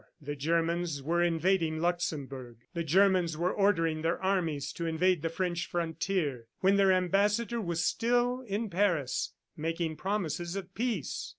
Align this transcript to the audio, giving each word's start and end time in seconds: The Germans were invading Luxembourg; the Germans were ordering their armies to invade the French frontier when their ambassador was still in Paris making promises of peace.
The 0.19 0.35
Germans 0.35 1.03
were 1.03 1.21
invading 1.21 1.77
Luxembourg; 1.79 2.57
the 2.73 2.83
Germans 2.83 3.37
were 3.37 3.53
ordering 3.53 4.01
their 4.01 4.19
armies 4.19 4.73
to 4.73 4.87
invade 4.87 5.21
the 5.21 5.29
French 5.29 5.67
frontier 5.67 6.47
when 6.61 6.77
their 6.77 6.91
ambassador 6.91 7.61
was 7.61 7.85
still 7.85 8.41
in 8.47 8.67
Paris 8.71 9.33
making 9.55 9.97
promises 9.97 10.55
of 10.55 10.73
peace. 10.73 11.29